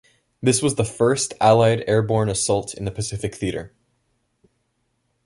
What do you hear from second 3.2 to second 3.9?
Theater.